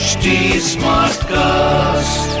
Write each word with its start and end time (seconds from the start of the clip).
HD 0.00 0.28
Smartcast. 0.66 2.36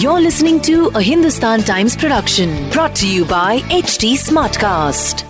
You're 0.00 0.20
listening 0.20 0.60
to 0.66 0.74
a 0.94 1.02
Hindustan 1.02 1.62
Times 1.62 1.96
production 1.96 2.52
brought 2.70 2.94
to 2.96 3.08
you 3.08 3.24
by 3.24 3.58
HD 3.78 4.10
Smartcast. 4.24 5.24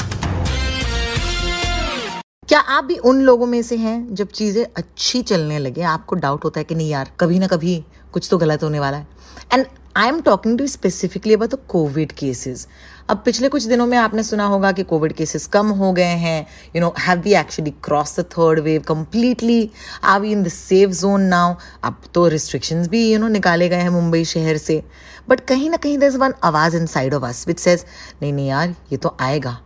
क्या 2.49 2.61
आप 2.77 2.85
भी 2.85 2.97
उन 3.11 3.23
लोगों 3.23 3.47
में 3.47 3.61
से 3.63 3.77
हैं 3.77 3.97
जब 4.15 4.29
चीज़ें 4.41 4.65
अच्छी 4.65 5.23
चलने 5.23 5.59
लगे 5.59 5.83
आपको 5.95 6.17
डाउट 6.27 6.45
होता 6.45 6.61
है 6.61 6.65
कि 6.65 6.75
नहीं 6.75 6.91
यार 6.91 7.11
कभी 7.21 7.39
ना 7.39 7.47
कभी 7.47 7.83
कुछ 8.13 8.29
तो 8.31 8.39
गलत 8.39 8.63
होने 8.63 8.81
वाला 8.81 8.97
है 8.97 9.07
and 9.53 9.67
I 9.97 10.09
am 10.09 10.21
talking 10.21 10.59
to 10.59 10.67
specifically 10.67 11.35
about 11.35 11.51
the 11.51 11.59
Covid 11.69 12.11
cases 12.13 12.67
अब 13.11 13.23
पिछले 13.25 13.49
कुछ 13.49 13.65
दिनों 13.65 13.87
में 13.87 13.97
आपने 13.99 14.23
सुना 14.23 14.45
होगा 14.47 14.73
कि 14.73 14.83
कोविड 14.83 15.13
केसेस 15.13 15.47
कम 15.47 15.69
हो 15.79 15.93
गए 15.93 16.17
हैं। 16.25 16.47
You 16.77 16.81
know 16.83 16.93
have 16.99 17.21
we 17.21 17.35
actually 17.35 17.71
cross 17.85 18.19
the 18.21 18.25
third 18.33 18.61
wave 18.61 18.83
completely 18.89 19.71
are 20.05 20.21
we 20.21 20.33
in 20.33 20.43
the 20.43 20.49
safe 20.49 20.91
zone 21.01 21.23
now 21.25 21.55
अब 21.85 22.03
तो 22.15 22.27
रिस्ट्रिक्शंस 22.29 22.89
भी 22.89 23.05
यू 23.05 23.11
you 23.11 23.21
नो 23.21 23.25
know, 23.25 23.33
निकाले 23.33 23.69
गए 23.69 23.77
हैं 23.77 23.91
मुंबई 23.91 24.25
शहर 24.25 24.57
से। 24.57 24.83
बट 25.29 25.41
कहीं 25.41 25.71
ना 25.71 25.77
कहीं 25.77 25.99
दर 25.99 26.17
वन 26.17 26.35
आवाज़ 26.45 26.77
inside 26.87 27.15
of 27.15 27.25
us 27.25 27.47
which 27.49 27.59
says 27.59 27.85
नहीं 28.23 28.33
नहीं 28.33 28.49
यार 28.49 28.75
ये 28.93 28.97
तो 28.97 29.17
आएगा। 29.21 29.59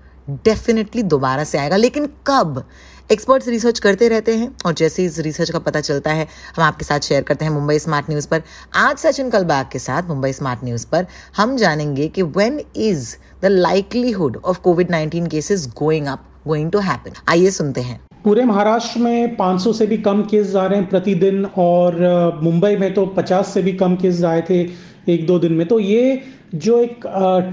डेफिनेटली 0.44 1.02
दोबारा 1.02 1.44
से 1.44 1.58
आएगा। 1.58 1.76
लेकिन 1.76 2.06
कब? 2.26 2.64
एक्सपर्ट्स 3.12 3.48
रिसर्च 3.48 3.78
करते 3.78 4.08
रहते 4.08 4.34
हैं 4.36 4.50
और 4.66 4.72
जैसे 4.72 5.04
इस 5.04 5.18
रिसर्च 5.18 5.50
का 5.50 5.58
पता 5.58 5.80
चलता 5.80 6.10
है, 6.10 6.26
हम 6.56 6.62
आपके 6.64 6.84
साथ 6.84 7.00
शेयर 7.00 7.22
करते 7.22 7.44
हैं 7.44 7.52
मुंबई 7.52 7.78
स्मार्ट 7.78 8.10
न्यूज़ 8.10 8.28
पर। 8.28 8.42
आज 8.76 8.98
सचिन 8.98 9.30
कलबाग 9.30 9.66
के 9.72 9.78
साथ 9.78 10.02
मुंबई 10.02 10.32
स्मार्ट 10.32 10.64
न्यूज़ 10.64 10.86
पर 10.92 11.06
हम 11.36 11.56
जानेंगे 11.56 12.08
कि 12.08 12.22
when 12.22 12.60
is 12.76 13.16
the 13.42 13.46
likelihood 13.46 14.40
of 14.44 14.60
Covid 14.60 14.90
19 14.90 15.28
cases 15.28 15.66
going 15.78 16.06
up 16.06 16.24
going 16.46 16.70
to 16.70 16.78
happen 16.78 17.12
आइए 17.28 17.50
सुनते 17.50 17.80
हैं। 17.80 18.00
पूरे 18.24 18.44
महाराष्ट्र 18.44 19.00
में 19.00 19.36
500 19.36 19.72
से 19.72 19.86
भी 19.86 19.96
कम 19.98 20.22
केस 20.22 20.54
आ 20.54 20.66
रहे 20.66 20.78
हैं 20.78 20.88
प्रतिदिन 20.88 21.44
और 21.58 22.40
मुंबई 22.42 22.76
में 22.76 22.92
तो 22.94 23.06
50 23.06 23.52
से 23.54 23.62
भी 23.62 23.72
कम 23.72 23.96
केस 23.96 24.22
आए 24.24 24.40
थे। 24.40 24.64
एक 25.10 25.26
दो 25.26 25.38
दिन 25.38 25.52
में। 25.52 25.66
तो 25.68 25.78
ये 25.80 26.20
जो 26.56 26.80
एक 26.82 27.00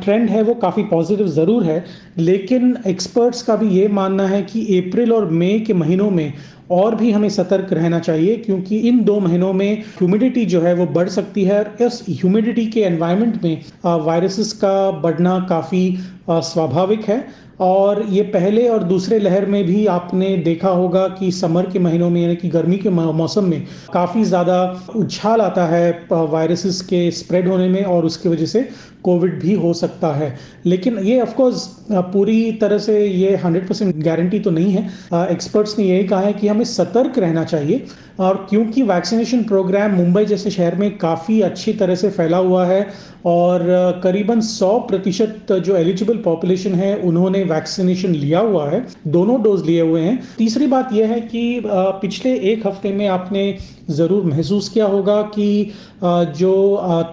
ट्रेंड 0.03 0.29
है 0.29 0.41
वो 0.43 0.53
काफ़ी 0.55 0.83
पॉजिटिव 0.85 1.27
ज़रूर 1.29 1.63
है, 1.63 1.83
लेकिन 2.19 2.77
एक्सपर्ट्स 2.87 3.41
का 3.41 3.55
भी 3.55 3.67
ये 3.69 3.87
मानना 3.89 4.27
है 4.27 4.41
कि 4.43 4.61
अप्रैल 4.79 5.13
और 5.13 5.29
मई 5.31 5.59
के 5.59 5.73
महीनों 5.75 6.09
में 6.11 6.33
और 6.71 6.95
भी 6.95 7.11
हमें 7.11 7.29
सतर्क 7.29 7.73
रहना 7.73 7.99
चाहिए, 7.99 8.35
क्योंकि 8.37 8.77
इन 8.79 9.03
दो 9.03 9.19
महीनों 9.19 9.51
में 9.53 9.83
ह्यूमिडिटी 9.99 10.45
जो 10.45 10.61
है 10.61 10.73
वो 10.75 10.85
बढ़ 10.93 11.09
सकती 11.09 11.43
है 11.43 11.59
और 11.59 11.75
इस 11.81 12.03
ह्यूमिडिटी 12.09 12.65
के 12.67 12.79
एनवायरनमेंट 12.81 13.43
में 13.43 13.63
वायरसेस 14.05 14.53
का 14.53 14.91
बढ़ना 15.01 15.39
काफ़ी 15.49 15.97
स्वाभाविक 16.29 17.05
है। 17.09 17.25
और 17.59 18.01
ये 18.09 18.21
पहले 18.23 18.67
और 18.69 18.83
दूसरे 18.83 19.19
लहर 19.19 19.45
में 19.45 19.63
भी 19.65 19.85
आपने 19.87 20.35
देखा 20.39 20.69
होगा 20.69 21.07
कि 21.09 21.31
समर 21.31 21.69
के 21.71 21.79
महीनों 21.79 22.09
में, 22.09 22.21
यानी 22.21 22.35
कि 22.35 22.49
गर्मी 22.49 22.77
के 22.77 22.89
मौसम 22.89 23.45
में 23.45 23.65
काफ़ी 23.93 24.23
ज़्यादा 24.23 24.59
उछाल 24.95 25.41
आता 25.41 25.65
है 25.67 25.91
वायरसेस 26.11 26.81
के 26.81 27.09
स्प्रेड 27.13 27.47
होने 27.47 27.67
में 27.69 27.83
और 27.85 28.05
उसकी 28.05 28.29
वजह 28.29 28.45
से 28.45 28.67
कोविड 29.03 29.39
भी 29.41 29.53
हो 29.55 29.73
सकता 29.73 30.13
है। 30.13 30.35
लेकिन 30.65 30.97
ये 30.99 31.19
ऑफकोर्स 31.21 31.67
पूरी 31.91 32.51
तरह 32.61 32.77
से 32.77 33.05
ये 33.05 33.35
100 33.37 33.67
परसेंट 33.67 33.95
गारंटी 34.03 34.39
तो 34.39 34.51
नहीं 34.51 34.71
है। 34.71 35.31
एक्सपर्ट्स 35.31 35.77
ने 35.79 35.85
यही 35.85 36.07
कहा 36.07 36.19
है 36.19 36.33
कि 36.33 36.47
हमें 36.47 36.65
सतर्क 36.65 37.17
रहना 37.19 37.43
चाहिए 37.43 37.85
और 38.19 38.45
क्योंकि 38.49 38.83
वैक्सीनेशन 38.83 39.43
प्रोग्राम 39.43 39.95
मुंबई 39.95 40.25
जैसे 40.25 40.51
शहर 40.51 40.75
में 40.75 40.97
काफ़ी 40.97 41.39
अच्छी 41.41 41.73
तरह 41.73 41.95
से 41.95 42.09
फैला 42.09 42.37
हुआ 42.37 42.65
है 42.65 42.81
और 43.25 43.65
करीबन 44.03 44.41
100 44.41 44.71
प्रतिशत 44.87 45.51
जो 45.55 45.75
एलिजिबल 45.77 46.17
पॉपुलेशन 46.23 46.75
है, 46.75 46.95
उन्होंने 46.97 47.43
वैक्सीनेशन 47.47 48.15
लिया 48.15 48.39
हुआ 48.41 48.69
है, 48.69 48.85
दोनों 49.07 49.41
डोज 49.43 49.65
लिए 49.65 49.81
हुए 49.81 50.01
हैं। 50.01 50.21
तीसरी 50.37 50.67
बात 50.67 50.93
यह 50.93 51.07
है 51.07 51.19
कि 51.23 51.61
पिछले 51.65 52.35
एक 52.51 52.67
हफ़्ते 52.67 52.91
में 52.93 53.07
आपने 53.09 53.43
ज़रूर 53.91 54.23
महसूस 54.25 54.69
किया 54.69 54.85
होगा 54.87 55.21
कि 55.35 55.71
जो 56.03 56.53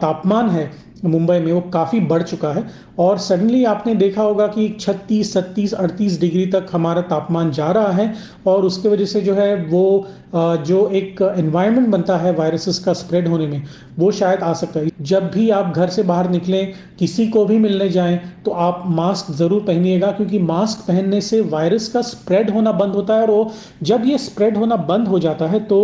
तापमान 0.01 0.49
है 0.51 0.71
मुंबई 1.05 1.39
में, 1.39 1.53
वो 1.53 1.61
काफ़ी 1.73 2.01
बढ़ 2.03 2.23
चुका 2.25 2.53
है। 2.53 2.65
और 2.99 3.19
सडनली 3.19 3.65
आपने 3.67 3.95
देखा 3.95 4.23
होगा 4.23 4.47
कि 4.47 4.69
छत्तीस, 4.81 5.33
सत्तीस, 5.33 5.73
अड़तीस 5.75 6.21
डिग्री 6.21 6.47
तक 6.49 6.67
हमारा 6.73 7.01
तापमान 7.05 7.51
जा 7.53 7.71
रहा 7.73 7.93
है 7.93 8.13
और 8.47 8.65
उसके 8.65 8.89
वजह 8.89 9.05
से 9.07 9.21
जो 9.21 9.35
है 9.35 9.55
वो 9.65 10.07
जो 10.35 10.89
एक 10.91 11.21
एनवायरनमेंट 11.39 11.89
बनता 11.89 12.17
है 12.17 12.33
वायरसेस 12.35 12.79
का 12.79 12.93
स्प्रेड 12.93 13.29
होने 13.29 13.47
में, 13.47 13.63
वो 13.99 14.11
शायद 14.13 14.41
आ 14.41 14.53
सकता 14.53 14.81
है। 14.81 14.91
जब 15.03 15.31
भी 15.31 15.49
आप 15.53 15.73
घर 15.77 15.89
से 15.89 16.03
बाहर 16.03 16.31
निकलें, 16.31 16.73
किसी 16.99 17.27
को 17.29 17.45
भी 17.45 17.59
मिलने 17.59 17.89
जाएँ 17.91 18.19
तो 18.45 18.51
आप 18.51 18.83
मास्क 18.89 19.31
ज़रूर 19.35 19.63
पहनिएगा 19.63 20.11
क्योंकि 20.13 20.39
मास्क 20.41 20.87
पहनने 20.89 21.21
से 21.21 21.41
वायरस 21.43 21.89
का 21.89 22.03
स्प्रेड 22.05 22.51
होना 22.51 22.73
बंद 22.75 22.95
होता 22.95 23.15
है 23.15 23.23
और 23.23 23.31
वो, 23.31 23.53
जब 23.83 24.03
ये 24.07 24.19
स्प्रेड 24.21 24.57
होना 24.57 24.77
बंद 24.89 25.09
हो 25.09 25.19
जाता 25.19 25.47
है 25.47 25.61
तो 25.65 25.79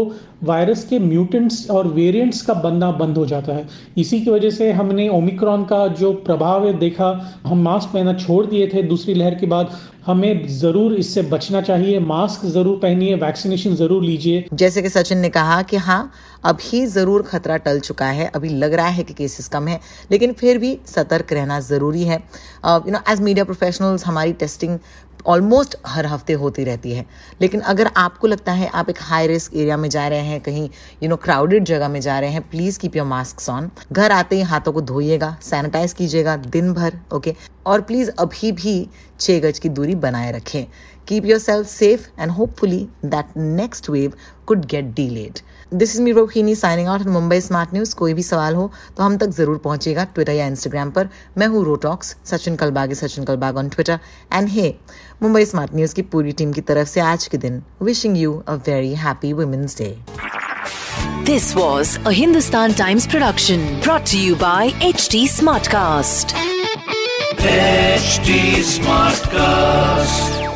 वायरस 0.44 0.84
के 0.84 0.98
म्यूटेंट्स 0.98 1.70
और 1.70 1.86
वेरिएंट्स 1.88 2.42
का 2.42 2.54
बनना 2.56 2.90
बंद 2.92 3.18
हो 3.18 3.24
जाता 3.26 3.52
है। 3.52 3.66
इसी 3.98 4.20
की 4.20 4.30
वजह 4.30 4.50
से 4.50 4.70
हमने 4.72 5.08
ओमिक्रॉन 5.10 5.64
का 5.64 5.86
जो 5.88 6.12
प्रभाव 6.12 6.66
है 6.66 6.72
देखा, 6.78 7.08
हम 7.46 7.62
मास्क 7.62 7.92
पहनना 7.92 8.12
छोड़ 8.14 8.44
दिए 8.46 8.66
थे। 8.66 8.82
दूसरी 8.82 9.14
लहर 9.14 9.34
के 9.34 9.46
बाद 9.46 9.70
हमें 10.06 10.46
ज़रूर 10.50 10.94
इससे 10.94 11.22
बचना 11.24 11.60
चाहिए, 11.62 11.98
मास्क 12.00 12.44
ज़रूर 12.46 12.78
पहनिए, 12.78 13.14
वैक्सीनेशन 13.16 13.74
ज़रूर 13.76 14.02
लीजिए। 14.04 14.44
जैसे 14.54 14.82
कि 14.82 14.88
सचिन 14.88 15.18
ने 15.18 15.28
कहा 15.30 15.60
कि 15.62 15.76
हाँ 15.78 16.10
अभी 16.44 16.84
ज़रूर 16.88 17.22
खतरा 17.22 17.56
टल 17.58 17.80
चुका 17.80 18.06
है, 18.06 18.26
अभी 18.28 18.48
लग 18.48 18.74
रहा 18.74 18.88
है 18.88 19.04
कि 19.04 19.14
केसेस 19.14 19.48
कम 19.48 19.68
है, 19.68 19.80
लेकिन 20.10 20.32
फिर 20.32 20.58
भी 20.58 20.78
सतर्क 20.86 21.32
रहना 21.32 21.60
ज़रूरी 21.62 22.04
है। 22.04 22.16
You 22.16 22.92
know 22.92 22.98
as 23.10 23.20
media 23.20 23.44
professionals 23.44 24.06
हमारी 24.06 24.32
टेस्टिंग 24.34 24.78
ऑलमोस्ट 25.26 25.74
हर 25.86 26.06
हफ़्ते 26.06 26.32
होती 26.32 26.62
रहती 26.64 26.92
है। 26.92 27.04
लेकिन 27.40 27.60
अगर 27.70 27.90
आपको 27.96 28.26
लगता 28.26 28.52
है 28.52 28.68
आप 28.74 28.90
एक 28.90 28.98
हाई 29.00 29.26
रिस्क 29.26 29.54
एरिया 29.54 29.76
में 29.76 29.88
जा 29.90 30.06
रहे 30.08 30.20
हैं, 30.20 30.40
कहीं 30.40 30.68
यू 31.02 31.08
नो 31.08 31.16
क्राउडेड 31.16 31.64
जगह 31.64 31.88
में 31.88 32.00
जा 32.00 32.18
रहे 32.20 32.30
हैं 32.30 32.42
please 32.50 32.78
keep 32.78 32.96
your 32.96 33.06
mask 33.06 33.48
on 33.50 33.70
घर 33.92 34.12
आते 34.12 34.36
ही 34.36 34.42
हाथों 34.44 34.72
को 34.72 34.80
धोइएगा 34.82 35.36
सैनिटाइज 35.42 35.92
कीजिएगा 35.92 36.36
दिन 36.48 36.72
भर 36.72 36.98
ओके 37.14 37.34
और 37.66 37.80
प्लीज़ 37.82 38.10
अभी 38.18 38.52
भी 38.52 38.74
छह 39.20 39.38
गज 39.40 39.58
की 39.58 39.68
दूरी 39.68 39.89
बनाए 39.94 40.32
रखें। 40.32 40.66
Keep 41.08 41.24
yourself 41.38 41.66
safe 41.66 42.06
and 42.20 42.30
hopefully 42.30 42.86
that 43.04 43.36
next 43.36 43.90
wave 43.90 44.12
could 44.46 44.64
get 44.64 44.84
delayed 44.94 45.38
this 45.74 45.94
is 45.94 46.02
me 46.02 46.12
Rohini 46.12 46.54
signing 46.54 46.88
out 46.88 47.00
in 47.00 47.08
Mumbai 47.08 47.40
smart 47.40 47.74
news 47.74 47.94
कोई 47.96 48.14
भी 48.14 48.22
सवाल 48.22 48.54
हो 48.54 48.70
तो 48.96 49.02
हम 49.02 49.16
तक 49.18 49.30
ज़रूर 49.36 49.58
पहुंचेगा 49.64 50.04
ट्विटर 50.04 50.32
या 50.32 50.46
इंस्टाग्राम 50.46 50.90
पर। 50.90 51.08
मैं 51.38 51.46
हूँ 51.46 51.64
रोटॉक्स 51.64 52.14
Sachin 52.30 52.56
Kalbag 52.56 52.92
Sachin 52.92 53.24
Kalbag 53.24 53.56
on 53.56 53.68
Twitter 53.68 53.98
and 54.32 54.48
hey 54.48 54.74
Mumbai 55.22 55.44
smart 55.44 55.74
news 55.74 55.94
की 55.94 56.02
पूरी 56.14 56.32
टीम 56.32 56.52
की 56.52 56.60
तरफ़ 56.60 56.88
से 56.88 57.00
आज 57.00 57.26
के 57.26 57.38
दिन 57.38 57.62
wishing 57.82 58.16
you 58.18 58.42
a 58.48 58.54
very 58.68 58.94
happy 58.94 59.32
women's 59.32 59.78
day 59.78 59.96
This 61.24 61.44
was 61.54 61.90
a 62.10 62.12
Hindustan 62.12 62.72
Times 62.74 63.06
production 63.06 63.66
brought 63.82 64.06
to 64.06 64.22
you 64.22 64.36
by 64.36 64.70
HT 64.92 65.26
Smartcast. 65.34 66.59
Smartcast. 68.62 70.49